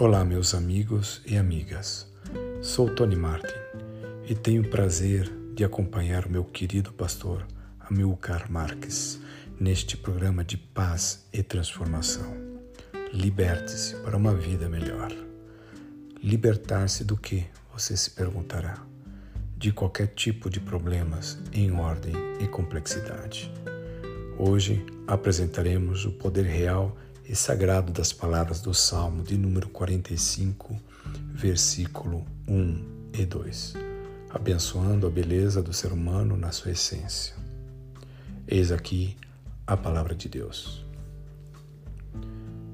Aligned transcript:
Olá, 0.00 0.24
meus 0.24 0.54
amigos 0.54 1.20
e 1.26 1.36
amigas. 1.36 2.06
Sou 2.62 2.88
Tony 2.88 3.16
Martin 3.16 3.58
e 4.28 4.32
tenho 4.32 4.62
o 4.62 4.68
prazer 4.68 5.28
de 5.56 5.64
acompanhar 5.64 6.24
o 6.24 6.30
meu 6.30 6.44
querido 6.44 6.92
pastor 6.92 7.44
Amilcar 7.80 8.48
Marques 8.48 9.18
neste 9.58 9.96
programa 9.96 10.44
de 10.44 10.56
paz 10.56 11.26
e 11.32 11.42
transformação. 11.42 12.32
Liberte-se 13.12 13.96
para 13.96 14.16
uma 14.16 14.32
vida 14.32 14.68
melhor. 14.68 15.12
Libertar-se 16.22 17.02
do 17.02 17.16
que? 17.16 17.44
Você 17.72 17.96
se 17.96 18.12
perguntará. 18.12 18.80
De 19.56 19.72
qualquer 19.72 20.14
tipo 20.14 20.48
de 20.48 20.60
problemas 20.60 21.40
em 21.52 21.72
ordem 21.72 22.14
e 22.38 22.46
complexidade. 22.46 23.52
Hoje 24.38 24.86
apresentaremos 25.08 26.04
o 26.04 26.12
poder 26.12 26.44
real 26.44 26.96
e 27.28 27.36
sagrado 27.36 27.92
das 27.92 28.10
palavras 28.10 28.62
do 28.62 28.72
Salmo 28.72 29.22
de 29.22 29.36
número 29.36 29.68
45, 29.68 30.80
versículo 31.34 32.24
1 32.48 33.10
e 33.12 33.26
2, 33.26 33.74
abençoando 34.30 35.06
a 35.06 35.10
beleza 35.10 35.62
do 35.62 35.70
ser 35.70 35.92
humano 35.92 36.38
na 36.38 36.50
sua 36.52 36.70
essência. 36.70 37.34
Eis 38.46 38.72
aqui 38.72 39.14
a 39.66 39.76
palavra 39.76 40.14
de 40.14 40.26
Deus. 40.26 40.86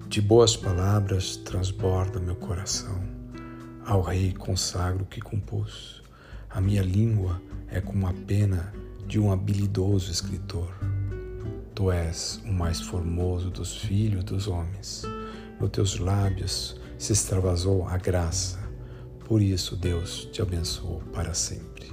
De 0.06 0.20
boas 0.20 0.56
palavras 0.56 1.36
transborda 1.38 2.20
meu 2.20 2.36
coração, 2.36 3.02
ao 3.84 4.02
Rei 4.02 4.32
consagro 4.32 5.04
que 5.04 5.20
compus. 5.20 6.00
A 6.48 6.60
minha 6.60 6.82
língua 6.82 7.42
é 7.66 7.80
como 7.80 8.06
a 8.06 8.12
pena 8.12 8.72
de 9.04 9.18
um 9.18 9.32
habilidoso 9.32 10.12
escritor 10.12 10.72
Tu 11.74 11.90
és 11.90 12.40
o 12.44 12.52
mais 12.52 12.80
formoso 12.80 13.50
dos 13.50 13.76
filhos 13.76 14.22
dos 14.22 14.46
homens. 14.46 15.02
Nos 15.60 15.70
teus 15.70 15.98
lábios 15.98 16.80
se 16.96 17.12
extravasou 17.12 17.88
a 17.88 17.96
graça. 17.96 18.58
Por 19.26 19.42
isso 19.42 19.74
Deus 19.76 20.28
te 20.32 20.40
abençoou 20.40 21.00
para 21.12 21.34
sempre. 21.34 21.92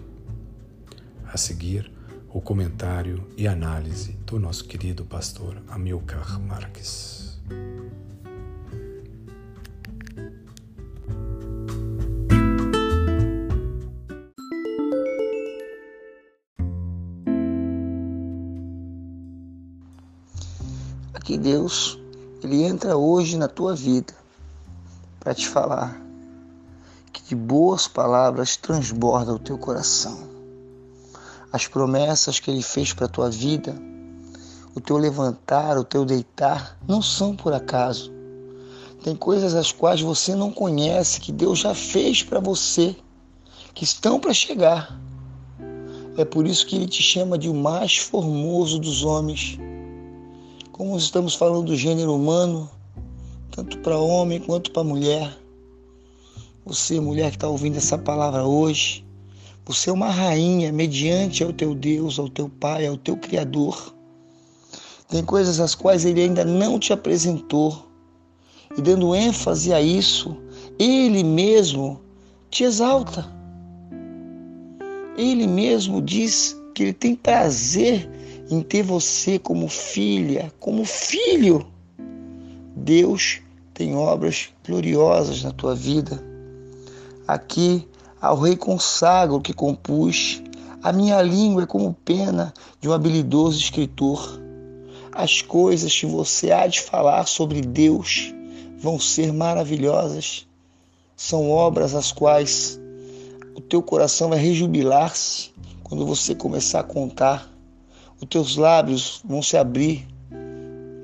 A 1.25 1.35
seguir, 1.35 1.91
o 2.29 2.39
comentário 2.39 3.27
e 3.35 3.47
análise 3.47 4.13
do 4.25 4.39
nosso 4.39 4.65
querido 4.65 5.03
pastor 5.03 5.61
Amilcar 5.67 6.39
Marques. 6.39 7.20
Que 21.23 21.37
Deus 21.37 21.99
ele 22.43 22.63
entra 22.63 22.97
hoje 22.97 23.37
na 23.37 23.47
tua 23.47 23.75
vida 23.75 24.13
para 25.19 25.33
te 25.33 25.47
falar 25.47 26.01
que 27.13 27.21
de 27.23 27.35
boas 27.35 27.87
palavras 27.87 28.55
transborda 28.57 29.33
o 29.33 29.39
teu 29.39 29.57
coração. 29.57 30.29
As 31.51 31.67
promessas 31.67 32.39
que 32.39 32.49
ele 32.49 32.63
fez 32.63 32.93
para 32.93 33.05
a 33.05 33.09
tua 33.09 33.29
vida, 33.29 33.75
o 34.73 34.79
teu 34.79 34.97
levantar, 34.97 35.77
o 35.77 35.83
teu 35.83 36.05
deitar, 36.05 36.77
não 36.87 37.01
são 37.01 37.35
por 37.35 37.53
acaso. 37.53 38.11
Tem 39.03 39.15
coisas 39.15 39.53
as 39.53 39.71
quais 39.71 40.01
você 40.01 40.33
não 40.33 40.51
conhece 40.51 41.19
que 41.19 41.31
Deus 41.31 41.59
já 41.59 41.75
fez 41.75 42.23
para 42.23 42.39
você, 42.39 42.95
que 43.73 43.83
estão 43.83 44.19
para 44.19 44.33
chegar. 44.33 44.97
É 46.17 46.23
por 46.23 46.47
isso 46.47 46.65
que 46.65 46.75
ele 46.75 46.87
te 46.87 47.03
chama 47.03 47.37
de 47.37 47.49
o 47.49 47.53
mais 47.53 47.97
formoso 47.97 48.79
dos 48.79 49.03
homens 49.03 49.59
como 50.71 50.97
estamos 50.97 51.35
falando 51.35 51.67
do 51.67 51.75
gênero 51.75 52.15
humano, 52.15 52.69
tanto 53.51 53.77
para 53.79 53.97
homem 53.97 54.39
quanto 54.39 54.71
para 54.71 54.83
mulher. 54.83 55.37
Você, 56.65 56.99
mulher 56.99 57.31
que 57.31 57.37
está 57.37 57.47
ouvindo 57.47 57.77
essa 57.77 57.97
palavra 57.97 58.45
hoje, 58.45 59.05
você 59.65 59.89
é 59.89 59.93
uma 59.93 60.09
rainha 60.09 60.71
mediante 60.71 61.43
ao 61.43 61.51
teu 61.51 61.75
Deus, 61.75 62.17
ao 62.17 62.29
teu 62.29 62.49
Pai, 62.49 62.87
ao 62.87 62.97
teu 62.97 63.17
Criador. 63.17 63.93
Tem 65.09 65.23
coisas 65.23 65.59
as 65.59 65.75
quais 65.75 66.05
ele 66.05 66.21
ainda 66.21 66.45
não 66.45 66.79
te 66.79 66.93
apresentou. 66.93 67.87
E 68.77 68.81
dando 68.81 69.13
ênfase 69.13 69.73
a 69.73 69.81
isso, 69.81 70.37
ele 70.79 71.23
mesmo 71.23 71.99
te 72.49 72.63
exalta. 72.63 73.29
Ele 75.17 75.45
mesmo 75.45 76.01
diz 76.01 76.55
que 76.73 76.83
ele 76.83 76.93
tem 76.93 77.15
prazer 77.15 78.09
em 78.51 78.61
ter 78.61 78.83
você 78.83 79.39
como 79.39 79.69
filha, 79.69 80.51
como 80.59 80.83
filho. 80.83 81.65
Deus 82.75 83.39
tem 83.73 83.95
obras 83.95 84.49
gloriosas 84.67 85.41
na 85.41 85.51
tua 85.51 85.73
vida. 85.73 86.21
Aqui 87.25 87.87
ao 88.19 88.37
rei 88.37 88.57
consagro 88.57 89.39
que 89.39 89.53
compus, 89.53 90.43
a 90.83 90.91
minha 90.91 91.21
língua 91.21 91.63
é 91.63 91.65
como 91.65 91.95
pena 92.03 92.53
de 92.81 92.89
um 92.89 92.93
habilidoso 92.93 93.57
escritor. 93.57 94.41
As 95.13 95.41
coisas 95.41 95.97
que 95.97 96.05
você 96.05 96.51
há 96.51 96.67
de 96.67 96.81
falar 96.81 97.25
sobre 97.27 97.61
Deus 97.61 98.33
vão 98.77 98.99
ser 98.99 99.31
maravilhosas. 99.31 100.45
São 101.15 101.49
obras 101.49 101.95
as 101.95 102.11
quais 102.11 102.77
o 103.55 103.61
teu 103.61 103.81
coração 103.81 104.29
vai 104.29 104.39
rejubilar-se 104.39 105.51
quando 105.83 106.05
você 106.05 106.35
começar 106.35 106.81
a 106.81 106.83
contar 106.83 107.50
os 108.21 108.27
teus 108.29 108.55
lábios 108.55 109.21
vão 109.25 109.41
se 109.41 109.57
abrir 109.57 110.07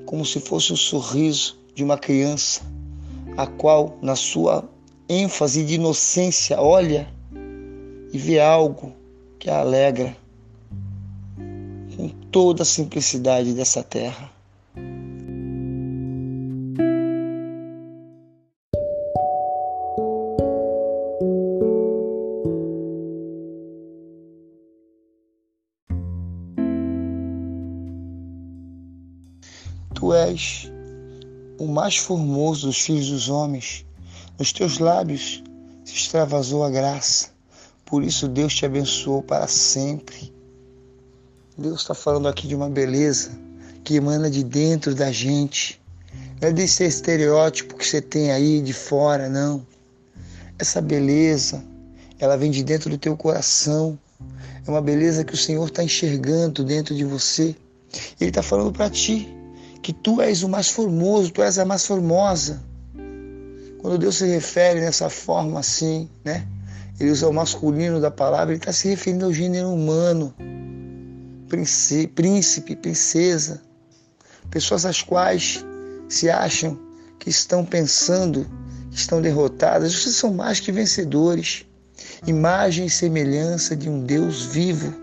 como 0.06 0.24
se 0.24 0.40
fosse 0.40 0.72
o 0.72 0.78
sorriso 0.78 1.58
de 1.76 1.84
uma 1.84 1.98
criança, 1.98 2.62
a 3.36 3.46
qual, 3.46 3.98
na 4.02 4.16
sua 4.16 4.64
ênfase 5.10 5.66
de 5.66 5.76
inocência, 5.76 6.62
olha 6.62 7.08
e 8.14 8.18
vê 8.18 8.40
algo 8.40 8.94
que 9.40 9.50
a 9.50 9.60
alegra 9.60 10.16
com 11.96 12.10
toda 12.32 12.62
a 12.62 12.66
simplicidade 12.66 13.54
dessa 13.54 13.84
terra. 13.84 14.37
Tu 29.98 30.14
és 30.14 30.72
o 31.58 31.66
mais 31.66 31.98
formoso 31.98 32.68
dos 32.68 32.80
filhos 32.82 33.10
dos 33.10 33.30
homens. 33.30 33.84
Nos 34.38 34.54
teus 34.54 34.78
lábios 34.78 35.44
se 35.84 35.96
extravasou 35.96 36.64
a 36.64 36.70
graça. 36.70 37.30
Por 37.84 38.04
isso 38.04 38.28
Deus 38.28 38.54
te 38.54 38.64
abençoou 38.64 39.24
para 39.24 39.48
sempre. 39.48 40.32
Deus 41.58 41.82
está 41.82 41.96
falando 41.96 42.28
aqui 42.28 42.48
de 42.48 42.54
uma 42.54 42.70
beleza 42.70 43.32
que 43.84 43.96
emana 43.96 44.30
de 44.30 44.44
dentro 44.44 44.94
da 44.94 45.12
gente. 45.12 45.82
Não 46.40 46.50
é 46.50 46.54
desse 46.54 46.84
estereótipo 46.84 47.76
que 47.76 47.88
você 47.88 48.00
tem 48.00 48.32
aí 48.32 48.62
de 48.62 48.74
fora, 48.74 49.28
não. 49.28 49.66
Essa 50.60 50.80
beleza, 50.80 51.66
ela 52.20 52.38
vem 52.38 52.52
de 52.52 52.64
dentro 52.64 52.88
do 52.88 53.00
teu 53.00 53.18
coração. 53.18 53.98
É 54.64 54.70
uma 54.70 54.82
beleza 54.82 55.24
que 55.24 55.34
o 55.34 55.38
Senhor 55.38 55.68
está 55.68 55.84
enxergando 55.84 56.64
dentro 56.64 56.94
de 56.94 57.04
você. 57.04 57.56
Ele 58.22 58.30
está 58.30 58.44
falando 58.44 58.72
para 58.72 58.92
ti 58.92 59.36
que 59.88 59.94
tu 59.94 60.20
és 60.20 60.44
o 60.44 60.50
mais 60.50 60.68
formoso, 60.70 61.32
tu 61.32 61.42
és 61.42 61.58
a 61.58 61.64
mais 61.64 61.86
formosa. 61.88 62.62
Quando 63.80 63.98
Deus 63.98 64.18
se 64.18 64.26
refere 64.28 64.82
nessa 64.82 65.10
forma 65.10 65.62
assim, 65.62 66.10
né? 66.26 66.46
Ele 67.00 67.10
usa 67.10 67.30
o 67.30 67.34
masculino 67.34 68.02
da 68.02 68.12
palavra, 68.12 68.52
ele 68.52 68.60
está 68.60 68.74
se 68.74 68.90
referindo 68.90 69.24
ao 69.24 69.32
gênero 69.32 69.70
humano, 69.70 70.34
príncipe, 71.48 72.76
princesa, 72.76 73.62
pessoas 74.52 74.86
as 74.86 75.02
quais 75.02 75.66
se 76.10 76.30
acham 76.30 76.78
que 77.18 77.30
estão 77.30 77.64
pensando, 77.64 78.46
que 78.92 78.98
estão 78.98 79.22
derrotadas, 79.22 79.96
vocês 79.96 80.18
são 80.18 80.34
mais 80.34 80.60
que 80.60 80.70
vencedores. 80.70 81.66
Imagem 82.28 82.88
e 82.88 82.90
semelhança 82.90 83.74
de 83.74 83.88
um 83.90 84.04
Deus 84.04 84.44
vivo 84.44 84.94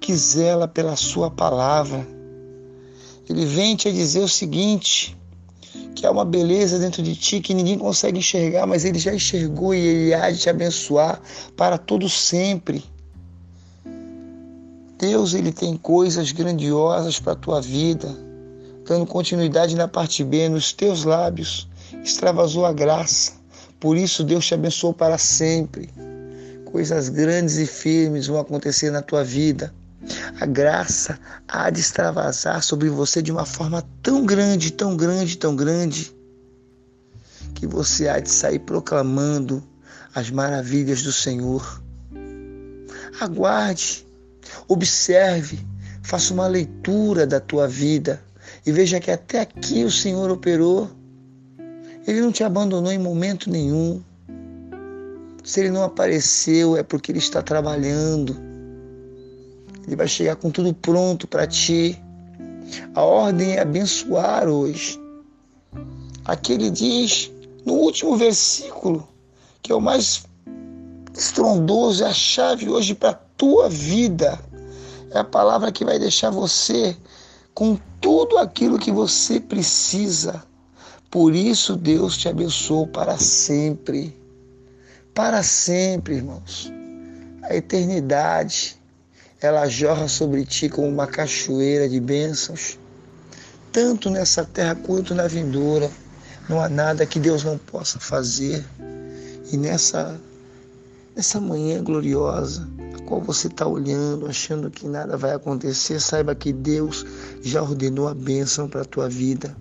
que 0.00 0.16
zela 0.16 0.66
pela 0.66 0.96
sua 0.96 1.30
palavra 1.30 2.21
ele 3.28 3.46
vem 3.46 3.76
te 3.76 3.92
dizer 3.92 4.20
o 4.20 4.28
seguinte: 4.28 5.16
que 5.94 6.06
há 6.06 6.10
uma 6.10 6.24
beleza 6.24 6.78
dentro 6.78 7.02
de 7.02 7.14
ti 7.14 7.40
que 7.40 7.54
ninguém 7.54 7.78
consegue 7.78 8.18
enxergar, 8.18 8.66
mas 8.66 8.84
ele 8.84 8.98
já 8.98 9.14
enxergou 9.14 9.74
e 9.74 9.78
ele 9.78 10.14
há 10.14 10.30
de 10.30 10.38
te 10.38 10.50
abençoar 10.50 11.20
para 11.56 11.78
todo 11.78 12.08
sempre. 12.08 12.84
Deus 14.98 15.34
ele 15.34 15.52
tem 15.52 15.76
coisas 15.76 16.30
grandiosas 16.32 17.18
para 17.18 17.32
a 17.32 17.36
tua 17.36 17.60
vida, 17.60 18.08
dando 18.86 19.06
continuidade 19.06 19.74
na 19.74 19.88
parte 19.88 20.22
B, 20.22 20.48
nos 20.48 20.72
teus 20.72 21.04
lábios, 21.04 21.68
extravasou 22.04 22.64
a 22.64 22.72
graça. 22.72 23.32
Por 23.80 23.96
isso 23.96 24.22
Deus 24.22 24.46
te 24.46 24.54
abençoou 24.54 24.94
para 24.94 25.18
sempre. 25.18 25.90
Coisas 26.66 27.08
grandes 27.08 27.56
e 27.56 27.66
firmes 27.66 28.28
vão 28.28 28.38
acontecer 28.38 28.90
na 28.90 29.02
tua 29.02 29.24
vida 29.24 29.72
a 30.40 30.46
graça 30.46 31.18
há 31.46 31.70
de 31.70 31.80
extravasar 31.80 32.62
sobre 32.62 32.88
você 32.88 33.22
de 33.22 33.30
uma 33.30 33.46
forma 33.46 33.82
tão 34.02 34.26
grande, 34.26 34.72
tão 34.72 34.96
grande, 34.96 35.38
tão 35.38 35.54
grande, 35.54 36.14
que 37.54 37.66
você 37.66 38.08
há 38.08 38.18
de 38.18 38.30
sair 38.30 38.58
proclamando 38.58 39.62
as 40.14 40.30
maravilhas 40.30 41.02
do 41.02 41.12
Senhor. 41.12 41.82
Aguarde, 43.20 44.06
observe, 44.66 45.60
faça 46.02 46.34
uma 46.34 46.46
leitura 46.46 47.26
da 47.26 47.38
tua 47.38 47.68
vida 47.68 48.22
e 48.66 48.72
veja 48.72 48.98
que 48.98 49.10
até 49.10 49.40
aqui 49.40 49.84
o 49.84 49.90
Senhor 49.90 50.30
operou. 50.30 50.90
Ele 52.06 52.20
não 52.20 52.32
te 52.32 52.42
abandonou 52.42 52.90
em 52.90 52.98
momento 52.98 53.48
nenhum. 53.48 54.02
Se 55.44 55.60
ele 55.60 55.70
não 55.70 55.84
apareceu, 55.84 56.76
é 56.76 56.82
porque 56.82 57.12
ele 57.12 57.18
está 57.18 57.42
trabalhando. 57.42 58.51
Ele 59.86 59.96
vai 59.96 60.08
chegar 60.08 60.36
com 60.36 60.50
tudo 60.50 60.72
pronto 60.74 61.26
para 61.26 61.46
ti. 61.46 62.00
A 62.94 63.02
ordem 63.02 63.56
é 63.56 63.60
abençoar 63.60 64.48
hoje. 64.48 65.00
Aqui 66.24 66.52
ele 66.52 66.70
diz, 66.70 67.30
no 67.64 67.74
último 67.74 68.16
versículo, 68.16 69.08
que 69.60 69.72
é 69.72 69.74
o 69.74 69.80
mais 69.80 70.24
estrondoso, 71.16 72.04
é 72.04 72.08
a 72.08 72.14
chave 72.14 72.68
hoje 72.68 72.94
para 72.94 73.10
a 73.10 73.18
tua 73.36 73.68
vida. 73.68 74.38
É 75.10 75.18
a 75.18 75.24
palavra 75.24 75.72
que 75.72 75.84
vai 75.84 75.98
deixar 75.98 76.30
você 76.30 76.96
com 77.52 77.78
tudo 78.00 78.38
aquilo 78.38 78.78
que 78.78 78.90
você 78.90 79.38
precisa. 79.38 80.42
Por 81.10 81.34
isso 81.34 81.76
Deus 81.76 82.16
te 82.16 82.28
abençoou 82.28 82.86
para 82.86 83.18
sempre. 83.18 84.18
Para 85.14 85.42
sempre, 85.42 86.14
irmãos. 86.14 86.72
A 87.42 87.54
eternidade, 87.54 88.80
ela 89.42 89.68
jorra 89.68 90.06
sobre 90.06 90.44
ti 90.44 90.68
como 90.68 90.86
uma 90.86 91.06
cachoeira 91.06 91.88
de 91.88 91.98
bênçãos, 91.98 92.78
tanto 93.72 94.08
nessa 94.08 94.44
terra 94.44 94.76
quanto 94.76 95.14
na 95.16 95.26
vindoura. 95.26 95.90
Não 96.48 96.60
há 96.60 96.68
nada 96.68 97.04
que 97.04 97.18
Deus 97.18 97.42
não 97.42 97.58
possa 97.58 97.98
fazer. 97.98 98.64
E 99.50 99.56
nessa, 99.56 100.20
nessa 101.16 101.40
manhã 101.40 101.82
gloriosa, 101.82 102.68
a 102.94 103.02
qual 103.02 103.20
você 103.20 103.48
está 103.48 103.66
olhando, 103.66 104.28
achando 104.28 104.70
que 104.70 104.86
nada 104.86 105.16
vai 105.16 105.32
acontecer, 105.32 105.98
saiba 106.00 106.34
que 106.34 106.52
Deus 106.52 107.04
já 107.42 107.62
ordenou 107.62 108.06
a 108.08 108.14
bênção 108.14 108.68
para 108.68 108.82
a 108.82 108.84
tua 108.84 109.08
vida. 109.08 109.56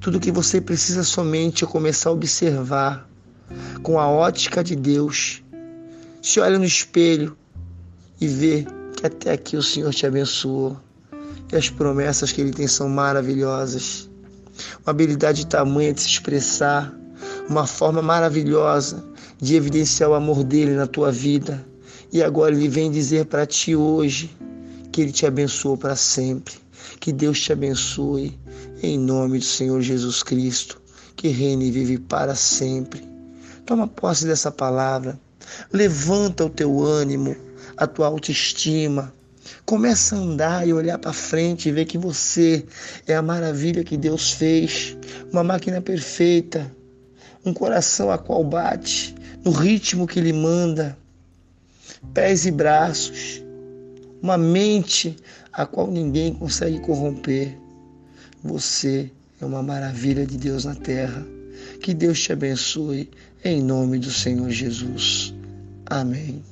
Tudo 0.00 0.20
que 0.20 0.30
você 0.30 0.60
precisa 0.60 1.02
somente 1.02 1.64
é 1.64 1.66
começar 1.66 2.10
a 2.10 2.12
observar 2.12 3.08
com 3.82 3.98
a 3.98 4.08
ótica 4.08 4.64
de 4.64 4.74
Deus. 4.74 5.42
Se 6.22 6.40
olha 6.40 6.58
no 6.58 6.64
espelho 6.64 7.36
e 8.20 8.26
vê 8.26 8.66
que 8.96 9.06
até 9.06 9.32
aqui 9.32 9.56
o 9.56 9.62
Senhor 9.62 9.92
te 9.92 10.06
abençoou. 10.06 10.76
E 11.52 11.56
as 11.56 11.68
promessas 11.68 12.32
que 12.32 12.40
Ele 12.40 12.52
tem 12.52 12.66
são 12.66 12.88
maravilhosas 12.88 14.08
uma 14.84 14.90
habilidade 14.90 15.46
tamanha 15.46 15.92
de 15.92 16.00
se 16.00 16.08
expressar, 16.08 16.94
uma 17.48 17.66
forma 17.66 18.00
maravilhosa 18.00 19.04
de 19.40 19.56
evidenciar 19.56 20.10
o 20.10 20.14
amor 20.14 20.44
dele 20.44 20.74
na 20.74 20.86
tua 20.86 21.10
vida. 21.10 21.64
E 22.12 22.22
agora 22.22 22.54
ele 22.54 22.68
vem 22.68 22.90
dizer 22.90 23.26
para 23.26 23.46
ti 23.46 23.74
hoje 23.74 24.34
que 24.92 25.00
ele 25.00 25.12
te 25.12 25.26
abençoou 25.26 25.76
para 25.76 25.96
sempre. 25.96 26.54
Que 27.00 27.12
Deus 27.12 27.40
te 27.40 27.52
abençoe 27.52 28.38
em 28.82 28.98
nome 28.98 29.38
do 29.38 29.44
Senhor 29.44 29.80
Jesus 29.80 30.22
Cristo, 30.22 30.80
que 31.16 31.28
reine 31.28 31.68
e 31.68 31.70
vive 31.70 31.98
para 31.98 32.34
sempre. 32.34 33.02
Toma 33.66 33.86
posse 33.88 34.26
dessa 34.26 34.50
palavra. 34.50 35.18
Levanta 35.72 36.44
o 36.44 36.50
teu 36.50 36.82
ânimo, 36.82 37.34
a 37.76 37.86
tua 37.86 38.06
autoestima 38.06 39.12
Começa 39.64 40.16
a 40.16 40.18
andar 40.18 40.66
e 40.66 40.72
olhar 40.72 40.98
para 40.98 41.12
frente 41.12 41.68
e 41.68 41.72
ver 41.72 41.84
que 41.84 41.98
você 41.98 42.64
é 43.06 43.14
a 43.14 43.22
maravilha 43.22 43.84
que 43.84 43.96
Deus 43.96 44.32
fez, 44.32 44.96
uma 45.32 45.44
máquina 45.44 45.80
perfeita, 45.80 46.70
um 47.44 47.52
coração 47.52 48.10
a 48.10 48.18
qual 48.18 48.42
bate 48.44 49.14
no 49.44 49.50
ritmo 49.50 50.06
que 50.06 50.18
Ele 50.18 50.32
manda, 50.32 50.96
pés 52.12 52.46
e 52.46 52.50
braços, 52.50 53.42
uma 54.22 54.38
mente 54.38 55.16
a 55.52 55.66
qual 55.66 55.90
ninguém 55.90 56.34
consegue 56.34 56.80
corromper. 56.80 57.56
Você 58.42 59.10
é 59.40 59.44
uma 59.44 59.62
maravilha 59.62 60.26
de 60.26 60.36
Deus 60.36 60.64
na 60.64 60.74
terra. 60.74 61.26
Que 61.80 61.94
Deus 61.94 62.20
te 62.20 62.32
abençoe 62.32 63.10
em 63.42 63.62
nome 63.62 63.98
do 63.98 64.10
Senhor 64.10 64.50
Jesus. 64.50 65.34
Amém. 65.86 66.42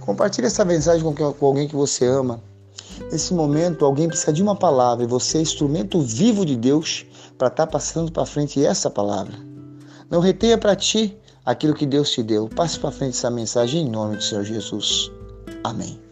Compartilhe 0.00 0.46
essa 0.46 0.64
mensagem 0.64 1.02
com 1.14 1.46
alguém 1.46 1.66
que 1.66 1.74
você 1.74 2.06
ama. 2.06 2.40
Nesse 3.10 3.34
momento, 3.34 3.84
alguém 3.84 4.06
precisa 4.06 4.32
de 4.32 4.42
uma 4.42 4.54
palavra 4.54 5.04
e 5.04 5.08
você 5.08 5.38
é 5.38 5.40
instrumento 5.40 6.00
vivo 6.00 6.44
de 6.44 6.56
Deus 6.56 7.06
para 7.38 7.48
estar 7.48 7.66
tá 7.66 7.72
passando 7.72 8.12
para 8.12 8.26
frente 8.26 8.64
essa 8.64 8.90
palavra. 8.90 9.34
Não 10.10 10.20
retenha 10.20 10.58
para 10.58 10.76
ti 10.76 11.18
aquilo 11.44 11.74
que 11.74 11.86
Deus 11.86 12.10
te 12.10 12.22
deu. 12.22 12.48
Passe 12.48 12.78
para 12.78 12.90
frente 12.90 13.16
essa 13.16 13.30
mensagem 13.30 13.86
em 13.86 13.90
nome 13.90 14.16
do 14.16 14.22
Senhor 14.22 14.44
Jesus. 14.44 15.10
Amém. 15.64 16.03